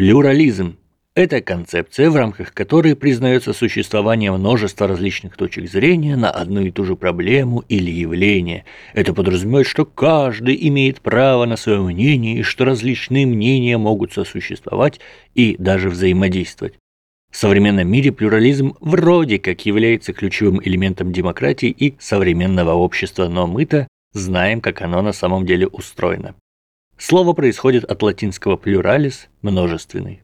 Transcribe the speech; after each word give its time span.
Плюрализм– 0.00 0.78
это 1.14 1.42
концепция, 1.42 2.08
в 2.08 2.16
рамках 2.16 2.54
которой 2.54 2.96
признается 2.96 3.52
существование 3.52 4.32
множества 4.32 4.88
различных 4.88 5.36
точек 5.36 5.68
зрения 5.68 6.16
на 6.16 6.30
одну 6.30 6.62
и 6.62 6.70
ту 6.70 6.86
же 6.86 6.96
проблему 6.96 7.64
или 7.68 7.90
явление. 7.90 8.64
Это 8.94 9.12
подразумевает, 9.12 9.66
что 9.66 9.84
каждый 9.84 10.56
имеет 10.68 11.02
право 11.02 11.44
на 11.44 11.58
свое 11.58 11.82
мнение 11.82 12.38
и 12.38 12.42
что 12.42 12.64
различные 12.64 13.26
мнения 13.26 13.76
могут 13.76 14.14
сосуществовать 14.14 15.00
и 15.34 15.54
даже 15.58 15.90
взаимодействовать. 15.90 16.78
В 17.30 17.36
современном 17.36 17.86
мире 17.86 18.10
плюрализм 18.10 18.76
вроде 18.80 19.38
как 19.38 19.66
является 19.66 20.14
ключевым 20.14 20.62
элементом 20.64 21.12
демократии 21.12 21.68
и 21.68 21.96
современного 21.98 22.72
общества, 22.72 23.28
но 23.28 23.46
мы-то 23.46 23.86
знаем, 24.14 24.62
как 24.62 24.80
оно 24.80 25.02
на 25.02 25.12
самом 25.12 25.44
деле 25.44 25.66
устроено. 25.66 26.34
Слово 27.00 27.32
происходит 27.32 27.84
от 27.84 28.02
латинского 28.02 28.58
pluralis– 28.58 29.28
множественный. 29.40 30.22